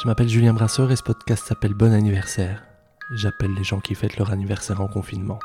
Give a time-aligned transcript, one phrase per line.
[0.00, 2.62] Je m'appelle Julien Brasseur et ce podcast s'appelle Bon anniversaire.
[3.16, 5.40] J'appelle les gens qui fêtent leur anniversaire en confinement.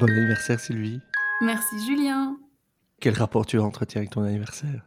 [0.00, 1.00] Bon anniversaire Sylvie.
[1.42, 2.36] Merci Julien.
[2.98, 4.84] Quel rapport tu entretiens avec ton anniversaire?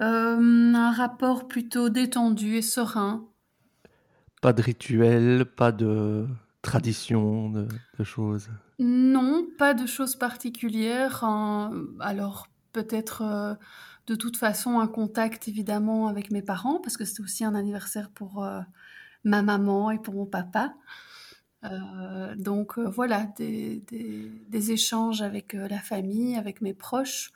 [0.00, 3.28] Euh, un rapport plutôt détendu et serein.
[4.40, 6.26] Pas de rituel, pas de
[6.62, 8.48] tradition, de, de choses?
[8.78, 11.24] Non, pas de choses particulières.
[11.24, 11.72] hein.
[12.00, 13.54] Alors peut-être euh,
[14.06, 18.10] de toute façon un contact évidemment avec mes parents parce que c'est aussi un anniversaire
[18.10, 18.60] pour euh,
[19.24, 20.74] ma maman et pour mon papa.
[21.64, 23.82] Euh, donc voilà, des,
[24.70, 27.32] échanges avec la famille, avec mes proches.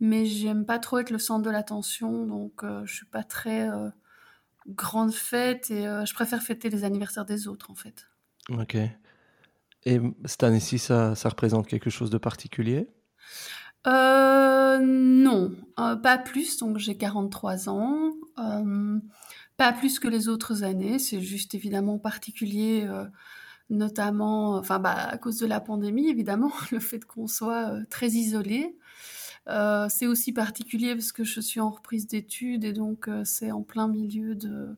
[0.00, 3.68] Mais j'aime pas trop être le centre de l'attention, donc euh, je suis pas très
[4.68, 8.06] grande fête et je préfère fêter les anniversaires des autres en fait.
[8.50, 8.76] Ok.
[9.84, 12.88] Et cette année-ci, ça, représente quelque chose de particulier?
[13.86, 16.58] Euh, non, euh, pas plus.
[16.58, 18.98] Donc j'ai 43 ans, euh,
[19.56, 20.98] pas plus que les autres années.
[20.98, 22.88] C'est juste évidemment particulier,
[23.70, 28.76] notamment, enfin bah, à cause de la pandémie évidemment, le fait qu'on soit très isolé.
[29.88, 33.88] C'est aussi particulier parce que je suis en reprise d'études et donc c'est en plein
[33.88, 34.76] milieu de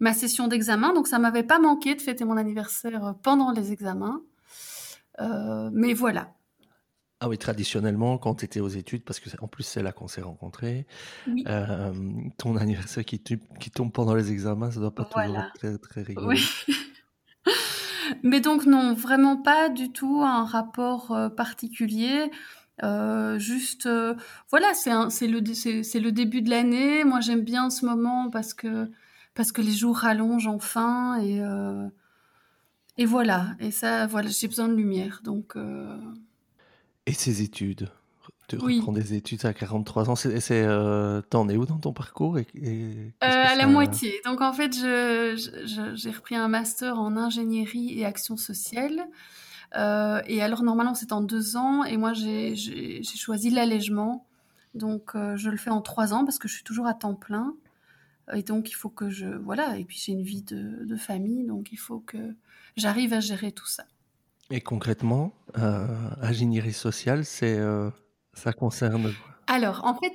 [0.00, 0.92] ma session d'examen.
[0.92, 4.22] Donc ça m'avait pas manqué de fêter mon anniversaire pendant les examens.
[5.20, 6.34] Euh, mais voilà.
[7.20, 10.08] Ah oui, traditionnellement, quand tu étais aux études, parce que en plus c'est là qu'on
[10.08, 10.86] s'est rencontrés,
[11.28, 11.44] Oui.
[11.46, 11.92] euh,
[12.36, 16.28] ton anniversaire qui, tombe pendant les examens, ça doit pas toujours être très, très rigolo.
[16.28, 16.44] Oui.
[18.24, 22.30] Mais donc non, vraiment pas du tout un rapport euh, particulier.
[22.82, 24.14] Euh, juste, euh,
[24.50, 27.04] voilà, c'est le, début de l'année.
[27.04, 28.90] Moi, j'aime bien ce moment parce que,
[29.34, 31.86] parce que les jours rallongent enfin et, euh,
[32.98, 33.54] et voilà.
[33.60, 35.20] Et ça, voilà, j'ai besoin de lumière.
[35.24, 35.96] Donc, euh,
[37.06, 37.90] Et ces études?
[38.48, 38.76] Tu Oui.
[38.78, 42.38] reprends des études à 43 ans, c'est, c'est, euh, t'en es où dans ton parcours?
[42.38, 44.20] Et, et Euh, à la moitié.
[44.24, 49.06] Donc en fait, je- je- je- j'ai repris un master en ingénierie et action sociale.
[49.74, 54.26] Et alors normalement c'est en deux ans et moi j'ai j'ai- j'ai choisi l'allègement.
[54.74, 57.54] Donc je le fais en trois ans parce que je suis toujours à temps plein.
[58.34, 59.26] Et donc il faut que je...
[59.26, 62.34] Voilà, et puis j'ai une vie de, de famille, donc il faut que
[62.76, 63.84] j'arrive à gérer tout ça.
[64.50, 65.86] Et concrètement, euh,
[66.20, 67.90] ingénierie sociale, c'est, euh,
[68.34, 70.14] ça concerne quoi Alors, en fait,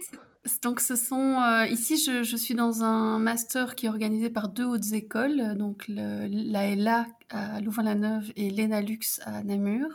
[0.62, 4.50] donc ce sont euh, ici je, je suis dans un master qui est organisé par
[4.50, 9.88] deux hautes écoles, donc le, la LA à Louvain-la-Neuve et l'ENALux à Namur.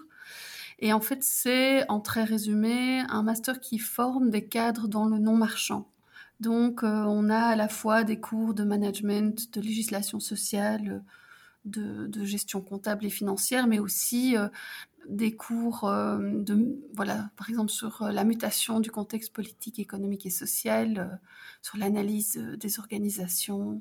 [0.80, 5.18] Et en fait, c'est en très résumé un master qui forme des cadres dans le
[5.18, 5.91] non marchand.
[6.42, 11.04] Donc, euh, on a à la fois des cours de management, de législation sociale,
[11.64, 14.48] de, gestion comptable et financière, mais aussi euh,
[15.08, 16.18] des cours euh,
[16.94, 21.20] voilà, par exemple sur la mutation du contexte politique, économique et social,
[21.62, 23.80] sur l'analyse des organisations.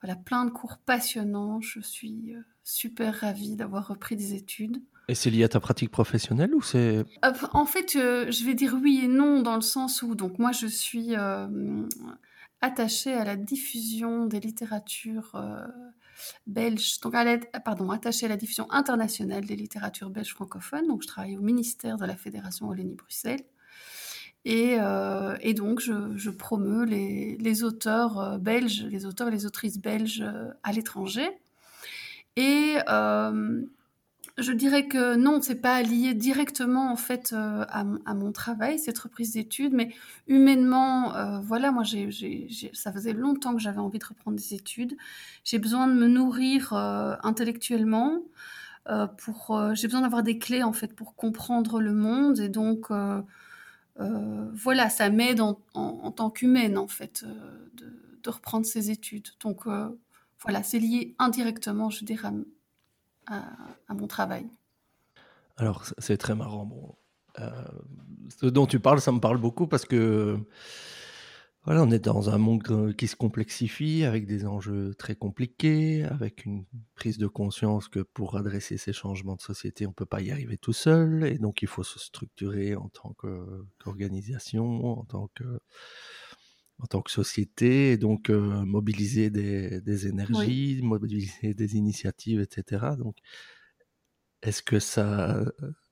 [0.00, 1.60] Voilà, plein de cours passionnants.
[1.60, 2.34] Je suis
[2.64, 4.82] super ravie d'avoir repris des études.
[5.08, 7.04] Et c'est lié à ta pratique professionnelle ou c'est...
[7.24, 10.38] Euh, En fait, euh, je vais dire oui et non dans le sens où, donc
[10.38, 11.82] moi, je suis euh,
[12.60, 15.34] attachée à la diffusion des littératures
[16.46, 20.86] belges, donc à la, pardon, attachée à la diffusion internationale des littératures belges francophones.
[20.86, 23.42] Donc, je travaille au ministère de la Fédération Wallonie-Bruxelles.
[24.44, 24.76] Et,
[25.54, 30.24] donc, je, je promeus les, les auteurs belges, les auteurs et les autrices belges
[30.62, 31.28] à l'étranger.
[32.36, 32.76] Et
[34.40, 38.98] je dirais que non, c'est pas lié directement en fait euh, à, mon- travail, cette
[38.98, 39.94] reprise d'études, mais
[40.28, 41.82] humainement, euh, voilà, moi,
[42.72, 44.96] ça faisait longtemps que j'avais envie de reprendre des études.
[45.44, 48.22] J'ai besoin de me nourrir euh, intellectuellement.
[49.18, 52.88] pour, j'ai besoin d'avoir des clés en fait pour comprendre le monde et donc
[53.98, 55.54] voilà, ça m'aide en,
[56.12, 57.24] tant qu'humaine en fait
[57.74, 59.28] de, reprendre ces études.
[59.40, 59.66] Donc
[60.42, 62.28] voilà, c'est lié indirectement, je dirais,
[63.30, 64.46] à, mon travail.
[65.56, 66.64] Alors, c'est- très marrant.
[66.66, 66.94] Bon,
[67.38, 67.50] euh,
[68.40, 70.38] ce dont tu parles, ça me parle beaucoup parce que
[71.64, 76.46] voilà, on est dans un monde qui se complexifie avec des enjeux très compliqués, avec
[76.46, 80.22] une prise de conscience que pour adresser ces changements de société, on ne peut pas
[80.22, 85.28] y arriver tout seul, et donc il faut se structurer en tant qu'organisation, en tant
[85.34, 85.60] que
[86.82, 92.86] en tant que société, et donc euh, mobiliser des, des énergies, mobiliser des initiatives, etc.
[92.98, 93.16] Donc,
[94.42, 95.44] est-ce que ça,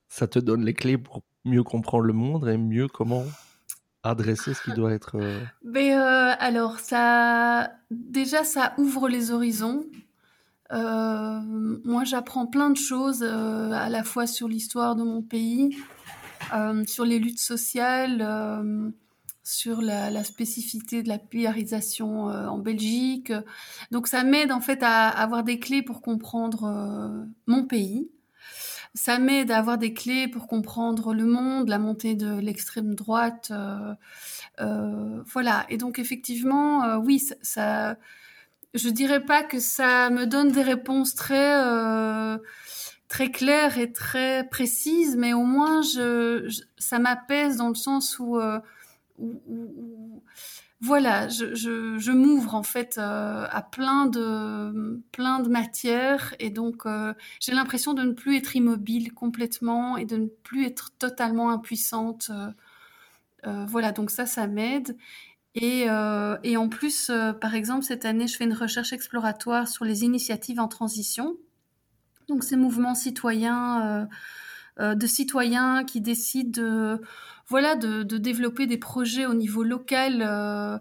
[0.08, 3.25] ça te donne les clés pour mieux comprendre le monde et mieux comment
[4.02, 5.17] adresser ce qui doit être...
[5.17, 9.84] euh, Mais euh, alors, ça, déjà, ça ouvre les horizons.
[10.70, 15.76] Moi, j'apprends plein de choses, à la fois sur l'histoire de mon pays,
[16.87, 18.23] sur les luttes sociales
[19.48, 23.32] sur la, spécificité de la polarisation en Belgique.
[23.90, 28.10] Donc ça m'aide en fait à, avoir des clés pour comprendre mon pays.
[28.94, 33.50] Ça m'aide à avoir des clés pour comprendre le monde, la montée de l'extrême droite.
[34.58, 35.66] voilà.
[35.70, 37.96] Et donc effectivement, oui, ça, ça,
[38.74, 41.56] je dirais pas que ça me donne des réponses très
[43.08, 45.80] très claires et très précises, mais au moins
[46.78, 48.38] ça m'apaise dans le sens où
[50.81, 57.15] voilà, je, m'ouvre en fait euh, à plein de, plein de matières et donc euh,
[57.41, 62.31] j'ai l'impression de ne plus être immobile complètement et de ne plus être totalement impuissante.
[63.47, 64.97] Euh, voilà, donc ça, ça m'aide.
[65.55, 65.87] Et,
[66.44, 67.11] et, en plus,
[67.41, 71.37] par exemple, cette année, je fais une recherche exploratoire sur les initiatives en transition.
[72.29, 74.09] Donc ces mouvements citoyens,
[74.79, 77.00] de citoyens qui décident de
[77.48, 80.78] voilà, de, développer des projets au niveau local euh,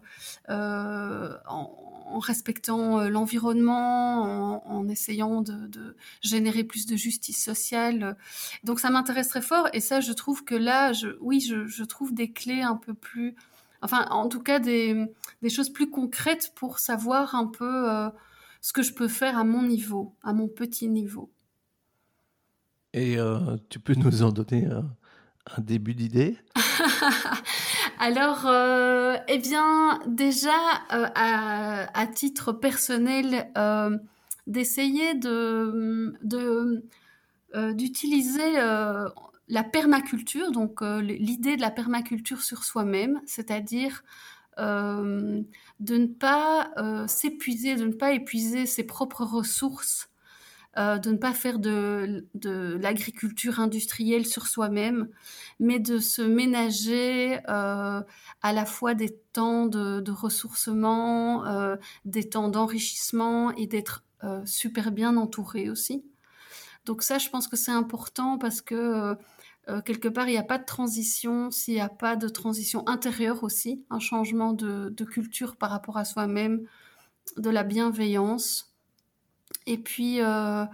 [0.49, 8.17] euh, en, respectant euh, l'environnement, en, essayant de, générer plus de justice sociale.
[8.63, 10.91] Donc ça m'intéresse très fort et ça, je trouve que là,
[11.21, 13.35] oui, je, trouve des clés un peu plus,
[13.81, 15.07] enfin, en tout cas des,
[15.49, 17.87] choses plus concrètes pour savoir un peu
[18.61, 21.29] ce que je peux faire à mon niveau, à mon petit niveau.
[22.93, 23.17] Et
[23.69, 24.67] tu peux nous en donner
[25.55, 26.37] un début d'idée
[27.99, 30.51] Alors, euh, eh bien, déjà,
[30.93, 33.97] euh, à, titre personnel, euh,
[34.45, 36.13] d'essayer de,
[37.73, 38.53] d'utiliser
[39.49, 44.03] la permaculture, donc l'idée de la permaculture sur soi-même, c'est-à-dire
[44.57, 45.43] de
[45.79, 46.71] ne pas
[47.07, 50.09] s'épuiser, de ne pas épuiser ses propres ressources
[50.77, 52.27] euh, de ne pas faire de,
[52.79, 55.09] l'agriculture industrielle sur soi-même,
[55.59, 58.01] mais de se ménager euh,
[58.43, 64.03] à la fois des temps de, ressourcement, euh, des temps d'enrichissement et d'être
[64.45, 66.03] super bien entouré aussi.
[66.85, 69.15] Donc ça, je pense que c'est important parce que
[69.85, 73.43] quelque part, il n'y a pas de transition s'il n'y a pas de transition intérieure
[73.43, 76.65] aussi, un changement de culture par rapport à soi-même,
[77.37, 78.66] de la bienveillance.
[79.67, 80.65] Et puis, euh,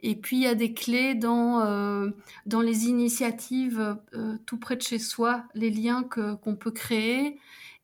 [0.00, 2.08] et puis il y a des clés dans, euh,
[2.46, 7.38] dans les initiatives euh, tout près de chez soi, les liens que, qu'on peut créer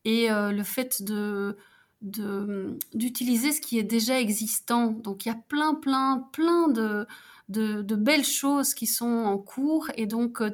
[0.07, 1.59] et le fait de,
[2.01, 4.93] d'utiliser ce qui est déjà existant.
[4.93, 7.07] Donc il y a plein, plein, plein de,
[7.49, 10.45] de, belles choses qui sont en cours et donc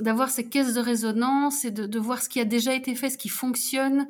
[0.00, 3.18] d'avoir ces caisses de résonance et de, voir ce qui a déjà été fait, ce
[3.18, 4.08] qui fonctionne,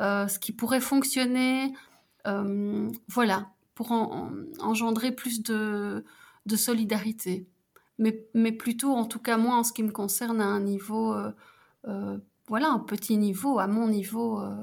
[0.00, 1.72] ce qui pourrait fonctionner.
[3.06, 6.02] voilà, pour engendrer plus de,
[6.56, 7.46] solidarité.
[8.00, 11.14] Mais, mais, plutôt, en tout cas moi, en ce qui me concerne, à un niveau,
[11.14, 11.30] euh,
[11.86, 14.40] euh, voilà, un petit niveau, à mon niveau.
[14.40, 14.56] Euh,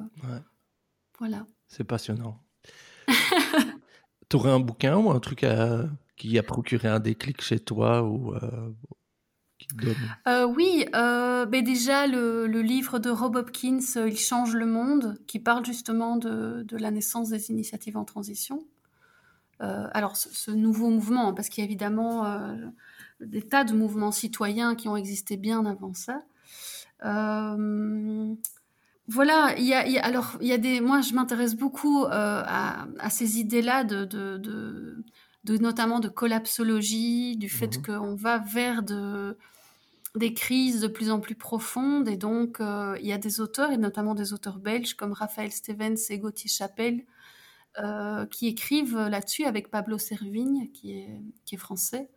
[1.18, 1.48] voilà.
[1.70, 2.44] C'est passionnant.
[3.08, 5.46] tu aurais un bouquin ou un truc
[6.18, 8.34] qui a procuré un déclic chez toi ou
[10.50, 16.18] oui, ben déjà le, livre de Rob Hopkins, Il change le monde, qui parle justement
[16.18, 18.68] de, de la naissance des initiatives en transition.
[19.62, 22.56] Euh, alors ce, nouveau mouvement, parce qu'il y a évidemment euh,
[23.22, 26.24] des tas de mouvements citoyens qui ont existé bien avant ça.
[27.06, 28.36] Euh,
[29.08, 33.40] voilà, il y, a, alors il y a des, moi je m'intéresse beaucoup à, ces
[33.40, 39.38] idées-là de, de, notamment de collapsologie, du fait mmh qu'on va vers de,
[40.16, 43.78] des crises de plus en plus profondes et donc il y a des auteurs et
[43.78, 47.06] notamment des auteurs belges comme Raphaël Stevens et Gauthier Chapelle
[47.84, 52.10] euh, qui écrivent là-dessus avec Pablo Servigne, qui est, qui est français,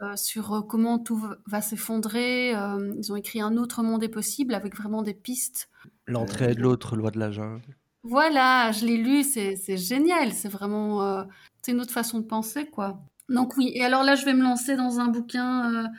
[0.00, 2.50] euh, sur euh, comment tout va s'effondrer.
[2.50, 5.68] ils ont écrit Un autre monde est possible avec vraiment des pistes.
[6.06, 7.76] L'entrée de l'autre, loi de la jungle.
[8.04, 11.24] Voilà, je l'ai lu, c'est génial, c'est vraiment
[11.62, 13.00] c'est une autre façon de penser, quoi.
[13.28, 15.90] Donc oui, et alors là, je vais me lancer dans un bouquin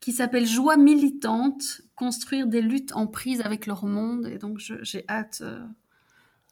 [0.00, 5.04] qui s'appelle Joie militante, construire des luttes en prise avec leur monde, et donc j'ai
[5.08, 5.42] hâte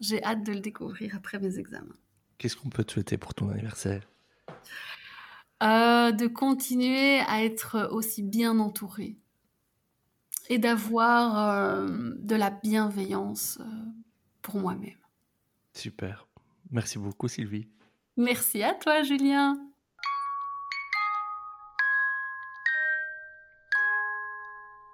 [0.00, 1.97] j'ai hâte de le découvrir après mes examens.
[2.38, 4.09] Qu'est-ce qu'on peut te souhaiter pour ton anniversaire?
[5.62, 9.17] Euh, De continuer à être aussi bien entourée
[10.49, 13.64] et d'avoir euh, de la bienveillance euh,
[14.40, 14.97] pour moi-même.
[15.75, 16.26] Super.
[16.71, 17.69] Merci beaucoup Sylvie.
[18.17, 19.67] Merci à toi Julien.